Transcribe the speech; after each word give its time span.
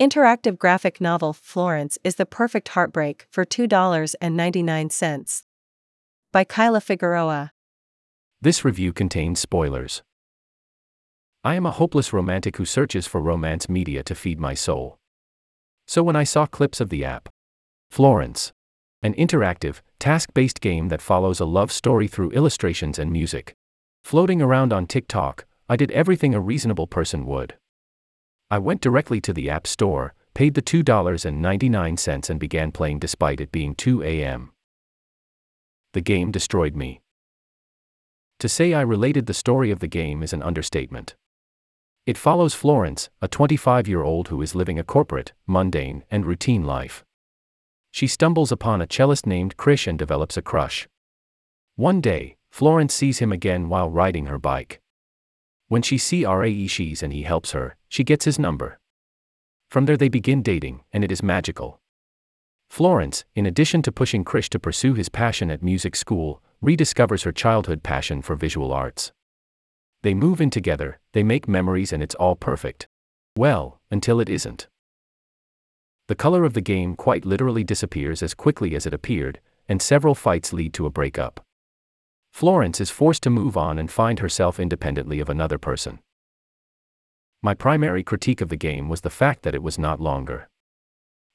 Interactive 0.00 0.56
graphic 0.56 0.98
novel 0.98 1.34
Florence 1.34 1.98
is 2.02 2.14
the 2.14 2.24
perfect 2.24 2.68
heartbreak 2.68 3.26
for 3.28 3.44
$2.99. 3.44 5.42
By 6.32 6.42
Kyla 6.42 6.80
Figueroa. 6.80 7.52
This 8.40 8.64
review 8.64 8.94
contains 8.94 9.40
spoilers. 9.40 10.02
I 11.44 11.54
am 11.54 11.66
a 11.66 11.70
hopeless 11.70 12.14
romantic 12.14 12.56
who 12.56 12.64
searches 12.64 13.06
for 13.06 13.20
romance 13.20 13.68
media 13.68 14.02
to 14.04 14.14
feed 14.14 14.40
my 14.40 14.54
soul. 14.54 14.96
So 15.86 16.02
when 16.02 16.16
I 16.16 16.24
saw 16.24 16.46
clips 16.46 16.80
of 16.80 16.88
the 16.88 17.04
app, 17.04 17.28
Florence, 17.90 18.54
an 19.02 19.12
interactive, 19.12 19.82
task 19.98 20.30
based 20.32 20.62
game 20.62 20.88
that 20.88 21.02
follows 21.02 21.40
a 21.40 21.44
love 21.44 21.70
story 21.70 22.08
through 22.08 22.30
illustrations 22.30 22.98
and 22.98 23.12
music, 23.12 23.54
floating 24.02 24.40
around 24.40 24.72
on 24.72 24.86
TikTok, 24.86 25.44
I 25.68 25.76
did 25.76 25.90
everything 25.90 26.34
a 26.34 26.40
reasonable 26.40 26.86
person 26.86 27.26
would. 27.26 27.59
I 28.50 28.58
went 28.58 28.80
directly 28.80 29.20
to 29.20 29.32
the 29.32 29.48
App 29.48 29.66
Store, 29.66 30.14
paid 30.34 30.54
the 30.54 30.62
$2.99 30.62 32.30
and 32.30 32.40
began 32.40 32.72
playing 32.72 32.98
despite 32.98 33.40
it 33.40 33.52
being 33.52 33.76
2 33.76 34.02
a.m. 34.02 34.50
The 35.92 36.00
game 36.00 36.32
destroyed 36.32 36.74
me. 36.74 37.00
To 38.40 38.48
say 38.48 38.74
I 38.74 38.80
related 38.80 39.26
the 39.26 39.34
story 39.34 39.70
of 39.70 39.78
the 39.78 39.86
game 39.86 40.22
is 40.22 40.32
an 40.32 40.42
understatement. 40.42 41.14
It 42.06 42.18
follows 42.18 42.54
Florence, 42.54 43.08
a 43.20 43.28
25 43.28 43.86
year 43.86 44.02
old 44.02 44.28
who 44.28 44.42
is 44.42 44.54
living 44.54 44.78
a 44.78 44.84
corporate, 44.84 45.32
mundane, 45.46 46.04
and 46.10 46.26
routine 46.26 46.64
life. 46.64 47.04
She 47.92 48.06
stumbles 48.06 48.50
upon 48.50 48.80
a 48.80 48.86
cellist 48.86 49.26
named 49.26 49.56
Krish 49.56 49.86
and 49.86 49.98
develops 49.98 50.36
a 50.36 50.42
crush. 50.42 50.88
One 51.76 52.00
day, 52.00 52.36
Florence 52.50 52.94
sees 52.94 53.18
him 53.18 53.30
again 53.30 53.68
while 53.68 53.90
riding 53.90 54.26
her 54.26 54.38
bike. 54.38 54.79
When 55.70 55.82
she 55.82 55.98
sees 55.98 56.26
Raes 56.26 57.00
and 57.00 57.12
he 57.12 57.22
helps 57.22 57.52
her, 57.52 57.76
she 57.88 58.02
gets 58.02 58.24
his 58.24 58.40
number. 58.40 58.80
From 59.68 59.86
there 59.86 59.96
they 59.96 60.08
begin 60.08 60.42
dating, 60.42 60.82
and 60.92 61.04
it 61.04 61.12
is 61.12 61.22
magical. 61.22 61.80
Florence, 62.68 63.24
in 63.36 63.46
addition 63.46 63.80
to 63.82 63.92
pushing 63.92 64.24
Krish 64.24 64.48
to 64.48 64.58
pursue 64.58 64.94
his 64.94 65.08
passion 65.08 65.48
at 65.48 65.62
music 65.62 65.94
school, 65.94 66.42
rediscovers 66.60 67.22
her 67.22 67.30
childhood 67.30 67.84
passion 67.84 68.20
for 68.20 68.34
visual 68.34 68.72
arts. 68.72 69.12
They 70.02 70.12
move 70.12 70.40
in 70.40 70.50
together, 70.50 70.98
they 71.12 71.22
make 71.22 71.46
memories, 71.46 71.92
and 71.92 72.02
it's 72.02 72.16
all 72.16 72.34
perfect. 72.34 72.88
Well, 73.36 73.80
until 73.92 74.18
it 74.18 74.28
isn't. 74.28 74.66
The 76.08 76.16
color 76.16 76.42
of 76.42 76.54
the 76.54 76.60
game 76.60 76.96
quite 76.96 77.24
literally 77.24 77.62
disappears 77.62 78.24
as 78.24 78.34
quickly 78.34 78.74
as 78.74 78.86
it 78.86 78.94
appeared, 78.94 79.38
and 79.68 79.80
several 79.80 80.16
fights 80.16 80.52
lead 80.52 80.74
to 80.74 80.86
a 80.86 80.90
breakup. 80.90 81.46
Florence 82.30 82.80
is 82.80 82.90
forced 82.90 83.22
to 83.24 83.30
move 83.30 83.56
on 83.56 83.78
and 83.78 83.90
find 83.90 84.18
herself 84.18 84.58
independently 84.58 85.20
of 85.20 85.28
another 85.28 85.58
person. 85.58 85.98
My 87.42 87.54
primary 87.54 88.02
critique 88.02 88.40
of 88.40 88.48
the 88.48 88.56
game 88.56 88.88
was 88.88 89.02
the 89.02 89.10
fact 89.10 89.42
that 89.42 89.54
it 89.54 89.62
was 89.62 89.78
not 89.78 90.00
longer. 90.00 90.48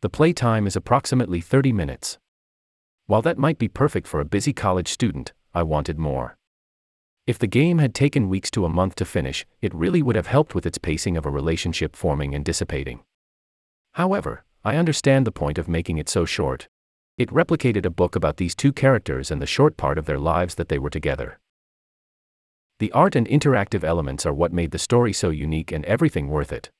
The 0.00 0.08
playtime 0.08 0.66
is 0.66 0.76
approximately 0.76 1.40
30 1.40 1.72
minutes. 1.72 2.18
While 3.06 3.22
that 3.22 3.38
might 3.38 3.58
be 3.58 3.68
perfect 3.68 4.06
for 4.06 4.20
a 4.20 4.24
busy 4.24 4.52
college 4.52 4.88
student, 4.88 5.32
I 5.54 5.62
wanted 5.62 5.98
more. 5.98 6.36
If 7.26 7.38
the 7.38 7.46
game 7.46 7.78
had 7.78 7.94
taken 7.94 8.28
weeks 8.28 8.50
to 8.52 8.64
a 8.64 8.68
month 8.68 8.96
to 8.96 9.04
finish, 9.04 9.46
it 9.60 9.74
really 9.74 10.02
would 10.02 10.16
have 10.16 10.26
helped 10.26 10.54
with 10.54 10.66
its 10.66 10.78
pacing 10.78 11.16
of 11.16 11.24
a 11.24 11.30
relationship 11.30 11.94
forming 11.94 12.34
and 12.34 12.44
dissipating. 12.44 13.04
However, 13.92 14.44
I 14.64 14.76
understand 14.76 15.24
the 15.24 15.32
point 15.32 15.58
of 15.58 15.68
making 15.68 15.98
it 15.98 16.08
so 16.08 16.24
short, 16.24 16.68
it 17.18 17.28
replicated 17.30 17.84
a 17.84 17.90
book 17.90 18.16
about 18.16 18.38
these 18.38 18.54
two 18.54 18.72
characters 18.72 19.30
and 19.30 19.40
the 19.40 19.46
short 19.46 19.76
part 19.76 19.98
of 19.98 20.06
their 20.06 20.18
lives 20.18 20.54
that 20.56 20.68
they 20.68 20.78
were 20.78 20.90
together. 20.90 21.38
The 22.78 22.92
art 22.92 23.14
and 23.14 23.28
interactive 23.28 23.84
elements 23.84 24.26
are 24.26 24.32
what 24.32 24.52
made 24.52 24.70
the 24.70 24.78
story 24.78 25.12
so 25.12 25.30
unique 25.30 25.70
and 25.70 25.84
everything 25.84 26.28
worth 26.28 26.52
it. 26.52 26.70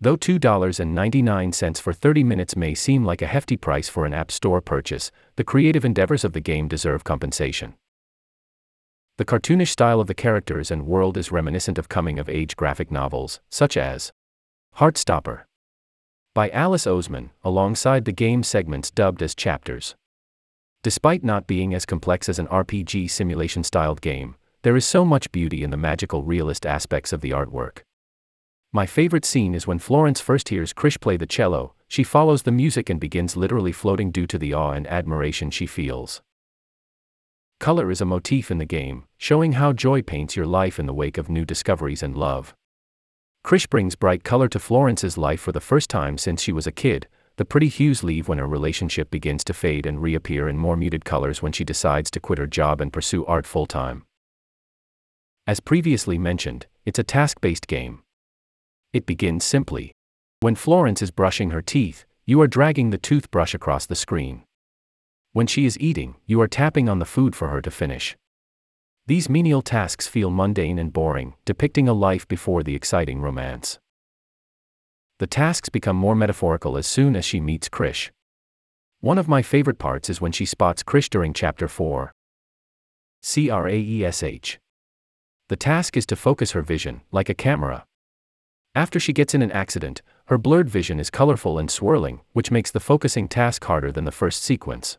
Though 0.00 0.16
$2.99 0.16 1.80
for 1.80 1.92
30 1.92 2.24
minutes 2.24 2.56
may 2.56 2.74
seem 2.74 3.04
like 3.04 3.22
a 3.22 3.26
hefty 3.26 3.56
price 3.56 3.88
for 3.88 4.04
an 4.04 4.12
App 4.12 4.32
Store 4.32 4.60
purchase, 4.60 5.12
the 5.36 5.44
creative 5.44 5.84
endeavors 5.84 6.24
of 6.24 6.32
the 6.32 6.40
game 6.40 6.66
deserve 6.66 7.04
compensation. 7.04 7.74
The 9.18 9.24
cartoonish 9.24 9.68
style 9.68 10.00
of 10.00 10.08
the 10.08 10.14
characters 10.14 10.72
and 10.72 10.86
world 10.86 11.16
is 11.16 11.30
reminiscent 11.30 11.78
of 11.78 11.88
coming 11.88 12.18
of 12.18 12.28
age 12.28 12.56
graphic 12.56 12.90
novels, 12.90 13.40
such 13.48 13.76
as 13.76 14.10
Heartstopper 14.78 15.42
by 16.34 16.48
Alice 16.50 16.86
Oseman, 16.86 17.28
alongside 17.44 18.06
the 18.06 18.12
game 18.12 18.42
segments 18.42 18.90
dubbed 18.90 19.22
as 19.22 19.34
chapters. 19.34 19.94
Despite 20.82 21.22
not 21.22 21.46
being 21.46 21.74
as 21.74 21.84
complex 21.84 22.26
as 22.28 22.38
an 22.38 22.46
RPG 22.46 23.10
simulation 23.10 23.62
styled 23.62 24.00
game, 24.00 24.36
there 24.62 24.74
is 24.74 24.86
so 24.86 25.04
much 25.04 25.30
beauty 25.30 25.62
in 25.62 25.70
the 25.70 25.76
magical 25.76 26.22
realist 26.22 26.64
aspects 26.64 27.12
of 27.12 27.20
the 27.20 27.30
artwork. 27.32 27.80
My 28.72 28.86
favorite 28.86 29.26
scene 29.26 29.54
is 29.54 29.66
when 29.66 29.78
Florence 29.78 30.20
first 30.20 30.48
hears 30.48 30.72
Krish 30.72 30.98
play 30.98 31.18
the 31.18 31.26
cello, 31.26 31.74
she 31.86 32.02
follows 32.02 32.44
the 32.44 32.50
music 32.50 32.88
and 32.88 32.98
begins 32.98 33.36
literally 33.36 33.72
floating 33.72 34.10
due 34.10 34.26
to 34.28 34.38
the 34.38 34.54
awe 34.54 34.72
and 34.72 34.86
admiration 34.86 35.50
she 35.50 35.66
feels. 35.66 36.22
Color 37.60 37.90
is 37.90 38.00
a 38.00 38.06
motif 38.06 38.50
in 38.50 38.56
the 38.56 38.64
game, 38.64 39.04
showing 39.18 39.52
how 39.52 39.74
joy 39.74 40.00
paints 40.00 40.34
your 40.34 40.46
life 40.46 40.78
in 40.78 40.86
the 40.86 40.94
wake 40.94 41.18
of 41.18 41.28
new 41.28 41.44
discoveries 41.44 42.02
and 42.02 42.16
love. 42.16 42.54
Krish 43.44 43.68
brings 43.68 43.96
bright 43.96 44.22
color 44.22 44.48
to 44.48 44.60
Florence's 44.60 45.18
life 45.18 45.40
for 45.40 45.50
the 45.50 45.60
first 45.60 45.90
time 45.90 46.16
since 46.16 46.40
she 46.40 46.52
was 46.52 46.66
a 46.66 46.72
kid. 46.72 47.08
The 47.36 47.44
pretty 47.44 47.68
hues 47.68 48.04
leave 48.04 48.28
when 48.28 48.38
her 48.38 48.46
relationship 48.46 49.10
begins 49.10 49.42
to 49.44 49.54
fade 49.54 49.84
and 49.84 50.00
reappear 50.00 50.48
in 50.48 50.58
more 50.58 50.76
muted 50.76 51.04
colors 51.04 51.42
when 51.42 51.50
she 51.50 51.64
decides 51.64 52.10
to 52.12 52.20
quit 52.20 52.38
her 52.38 52.46
job 52.46 52.80
and 52.80 52.92
pursue 52.92 53.24
art 53.26 53.46
full 53.46 53.66
time. 53.66 54.04
As 55.46 55.58
previously 55.58 56.18
mentioned, 56.18 56.66
it's 56.84 57.00
a 57.00 57.04
task 57.04 57.40
based 57.40 57.66
game. 57.66 58.02
It 58.92 59.06
begins 59.06 59.44
simply. 59.44 59.92
When 60.38 60.54
Florence 60.54 61.02
is 61.02 61.10
brushing 61.10 61.50
her 61.50 61.62
teeth, 61.62 62.04
you 62.24 62.40
are 62.40 62.46
dragging 62.46 62.90
the 62.90 62.98
toothbrush 62.98 63.54
across 63.54 63.86
the 63.86 63.96
screen. 63.96 64.44
When 65.32 65.48
she 65.48 65.66
is 65.66 65.78
eating, 65.80 66.14
you 66.26 66.40
are 66.40 66.48
tapping 66.48 66.88
on 66.88 67.00
the 67.00 67.04
food 67.04 67.34
for 67.34 67.48
her 67.48 67.60
to 67.62 67.70
finish. 67.72 68.16
These 69.06 69.28
menial 69.28 69.62
tasks 69.62 70.06
feel 70.06 70.30
mundane 70.30 70.78
and 70.78 70.92
boring, 70.92 71.34
depicting 71.44 71.88
a 71.88 71.92
life 71.92 72.28
before 72.28 72.62
the 72.62 72.76
exciting 72.76 73.20
romance. 73.20 73.80
The 75.18 75.26
tasks 75.26 75.68
become 75.68 75.96
more 75.96 76.14
metaphorical 76.14 76.76
as 76.76 76.86
soon 76.86 77.16
as 77.16 77.24
she 77.24 77.40
meets 77.40 77.68
Krish. 77.68 78.10
One 79.00 79.18
of 79.18 79.26
my 79.26 79.42
favorite 79.42 79.80
parts 79.80 80.08
is 80.08 80.20
when 80.20 80.30
she 80.30 80.44
spots 80.44 80.84
Krish 80.84 81.10
during 81.10 81.32
Chapter 81.32 81.66
4. 81.66 82.12
CRASH. 83.24 84.58
The 85.48 85.56
task 85.56 85.96
is 85.96 86.06
to 86.06 86.14
focus 86.14 86.52
her 86.52 86.62
vision, 86.62 87.00
like 87.10 87.28
a 87.28 87.34
camera. 87.34 87.84
After 88.76 89.00
she 89.00 89.12
gets 89.12 89.34
in 89.34 89.42
an 89.42 89.50
accident, 89.50 90.00
her 90.26 90.38
blurred 90.38 90.70
vision 90.70 91.00
is 91.00 91.10
colorful 91.10 91.58
and 91.58 91.68
swirling, 91.68 92.20
which 92.32 92.52
makes 92.52 92.70
the 92.70 92.78
focusing 92.78 93.26
task 93.26 93.64
harder 93.64 93.90
than 93.90 94.04
the 94.04 94.12
first 94.12 94.44
sequence. 94.44 94.96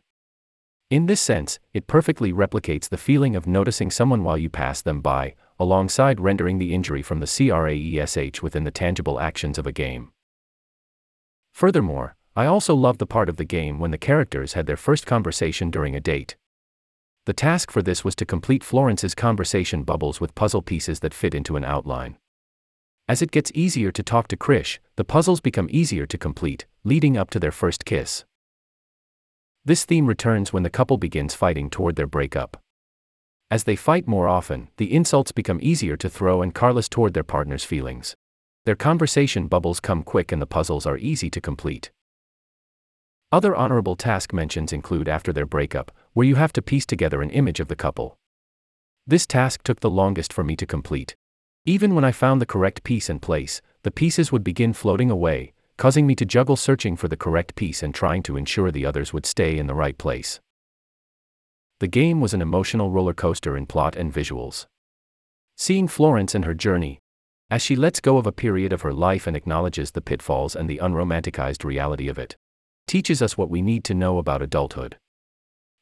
In 0.90 1.06
this 1.06 1.20
sense, 1.20 1.58
it 1.72 1.86
perfectly 1.86 2.32
replicates 2.32 2.88
the 2.88 2.96
feeling 2.96 3.34
of 3.34 3.46
noticing 3.46 3.90
someone 3.90 4.22
while 4.22 4.38
you 4.38 4.50
pass 4.50 4.82
them 4.82 5.00
by, 5.00 5.34
alongside 5.58 6.20
rendering 6.20 6.58
the 6.58 6.74
injury 6.74 7.02
from 7.02 7.20
the 7.20 7.26
CRAESH 7.26 8.42
within 8.42 8.64
the 8.64 8.70
tangible 8.70 9.18
actions 9.18 9.58
of 9.58 9.66
a 9.66 9.72
game. 9.72 10.12
Furthermore, 11.52 12.16
I 12.36 12.46
also 12.46 12.74
love 12.74 12.98
the 12.98 13.06
part 13.06 13.28
of 13.28 13.36
the 13.36 13.44
game 13.44 13.78
when 13.78 13.92
the 13.92 13.98
characters 13.98 14.54
had 14.54 14.66
their 14.66 14.76
first 14.76 15.06
conversation 15.06 15.70
during 15.70 15.94
a 15.94 16.00
date. 16.00 16.36
The 17.26 17.32
task 17.32 17.70
for 17.70 17.80
this 17.80 18.04
was 18.04 18.14
to 18.16 18.26
complete 18.26 18.64
Florence's 18.64 19.14
conversation 19.14 19.84
bubbles 19.84 20.20
with 20.20 20.34
puzzle 20.34 20.62
pieces 20.62 21.00
that 21.00 21.14
fit 21.14 21.34
into 21.34 21.56
an 21.56 21.64
outline. 21.64 22.18
As 23.08 23.22
it 23.22 23.30
gets 23.30 23.52
easier 23.54 23.90
to 23.92 24.02
talk 24.02 24.28
to 24.28 24.36
Krish, 24.36 24.78
the 24.96 25.04
puzzles 25.04 25.40
become 25.40 25.68
easier 25.70 26.06
to 26.06 26.18
complete, 26.18 26.66
leading 26.82 27.16
up 27.16 27.30
to 27.30 27.40
their 27.40 27.52
first 27.52 27.84
kiss. 27.84 28.24
This 29.66 29.86
theme 29.86 30.06
returns 30.06 30.52
when 30.52 30.62
the 30.62 30.68
couple 30.68 30.98
begins 30.98 31.34
fighting 31.34 31.70
toward 31.70 31.96
their 31.96 32.06
breakup. 32.06 32.62
As 33.50 33.64
they 33.64 33.76
fight 33.76 34.06
more 34.06 34.28
often, 34.28 34.68
the 34.76 34.92
insults 34.92 35.32
become 35.32 35.58
easier 35.62 35.96
to 35.96 36.10
throw 36.10 36.42
and 36.42 36.54
careless 36.54 36.86
toward 36.86 37.14
their 37.14 37.22
partner's 37.22 37.64
feelings. 37.64 38.14
Their 38.66 38.76
conversation 38.76 39.46
bubbles 39.46 39.80
come 39.80 40.02
quick 40.02 40.32
and 40.32 40.42
the 40.42 40.46
puzzles 40.46 40.84
are 40.84 40.98
easy 40.98 41.30
to 41.30 41.40
complete. 41.40 41.90
Other 43.32 43.56
honorable 43.56 43.96
task 43.96 44.34
mentions 44.34 44.70
include 44.70 45.08
after 45.08 45.32
their 45.32 45.46
breakup, 45.46 45.90
where 46.12 46.26
you 46.26 46.34
have 46.34 46.52
to 46.52 46.62
piece 46.62 46.84
together 46.84 47.22
an 47.22 47.30
image 47.30 47.58
of 47.58 47.68
the 47.68 47.74
couple. 47.74 48.18
This 49.06 49.26
task 49.26 49.62
took 49.62 49.80
the 49.80 49.90
longest 49.90 50.30
for 50.30 50.44
me 50.44 50.56
to 50.56 50.66
complete. 50.66 51.16
Even 51.64 51.94
when 51.94 52.04
I 52.04 52.12
found 52.12 52.42
the 52.42 52.46
correct 52.46 52.84
piece 52.84 53.08
and 53.08 53.22
place, 53.22 53.62
the 53.82 53.90
pieces 53.90 54.30
would 54.30 54.44
begin 54.44 54.74
floating 54.74 55.10
away, 55.10 55.53
causing 55.76 56.06
me 56.06 56.14
to 56.14 56.24
juggle 56.24 56.56
searching 56.56 56.96
for 56.96 57.08
the 57.08 57.16
correct 57.16 57.54
piece 57.54 57.82
and 57.82 57.94
trying 57.94 58.22
to 58.22 58.36
ensure 58.36 58.70
the 58.70 58.86
others 58.86 59.12
would 59.12 59.26
stay 59.26 59.58
in 59.58 59.66
the 59.66 59.74
right 59.74 59.98
place. 59.98 60.40
The 61.80 61.88
game 61.88 62.20
was 62.20 62.32
an 62.32 62.42
emotional 62.42 62.90
roller 62.90 63.14
coaster 63.14 63.56
in 63.56 63.66
plot 63.66 63.96
and 63.96 64.12
visuals. 64.12 64.66
Seeing 65.56 65.88
Florence 65.88 66.34
and 66.34 66.44
her 66.44 66.54
journey, 66.54 67.00
as 67.50 67.62
she 67.62 67.76
lets 67.76 68.00
go 68.00 68.16
of 68.16 68.26
a 68.26 68.32
period 68.32 68.72
of 68.72 68.82
her 68.82 68.92
life 68.92 69.26
and 69.26 69.36
acknowledges 69.36 69.90
the 69.90 70.00
pitfalls 70.00 70.56
and 70.56 70.68
the 70.68 70.78
unromanticized 70.78 71.64
reality 71.64 72.08
of 72.08 72.18
it, 72.18 72.36
teaches 72.86 73.20
us 73.20 73.36
what 73.36 73.50
we 73.50 73.62
need 73.62 73.84
to 73.84 73.94
know 73.94 74.18
about 74.18 74.42
adulthood. 74.42 74.96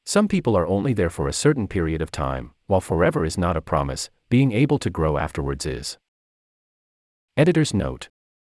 Some 0.05 0.27
people 0.27 0.57
are 0.57 0.67
only 0.67 0.93
there 0.93 1.11
for 1.11 1.29
a 1.29 1.33
certain 1.33 1.69
period 1.69 2.03
of 2.03 2.11
time, 2.11 2.53
while 2.67 2.81
forever 2.81 3.25
is 3.25 3.39
not 3.39 3.57
a 3.57 3.61
promise, 3.61 4.11
being 4.29 4.53
able 4.53 4.79
to 4.79 4.91
grow 4.91 5.19
afterwards 5.19 5.65
is. 5.65 5.99
Editor's 7.37 7.73
note 7.73 8.09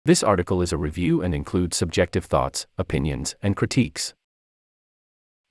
This 0.08 0.22
article 0.22 0.62
is 0.62 0.72
a 0.72 0.78
review 0.78 1.20
and 1.20 1.34
includes 1.34 1.76
subjective 1.76 2.24
thoughts, 2.24 2.66
opinions, 2.78 3.36
and 3.42 3.54
critiques. 3.54 4.14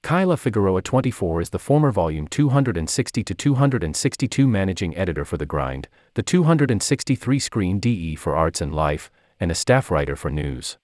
Kyla 0.02 0.36
Figueroa 0.36 0.82
24 0.82 1.42
is 1.42 1.50
the 1.52 1.60
former 1.60 1.92
volume 1.92 2.28
260 2.28 3.24
to 3.24 3.36
262 3.36 4.48
managing 4.48 4.98
editor 4.98 5.24
for 5.26 5.38
The 5.38 5.46
Grind, 5.46 5.88
the 6.16 6.24
263 6.24 7.38
screen 7.38 7.80
DE 7.80 8.16
for 8.16 8.36
Arts 8.36 8.60
and 8.60 8.74
Life, 8.74 9.12
and 9.40 9.52
a 9.52 9.54
staff 9.54 9.92
writer 9.92 10.16
for 10.16 10.32
News. 10.32 10.80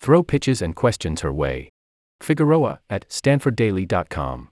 Throw 0.00 0.22
pitches 0.22 0.62
and 0.62 0.74
questions 0.74 1.20
her 1.20 1.30
way. 1.30 1.68
Figueroa 2.22 2.80
at 2.88 3.06
stanforddaily.com. 3.10 4.48